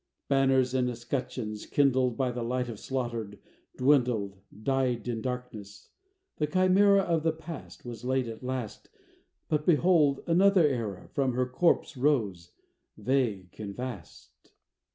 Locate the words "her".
11.33-11.45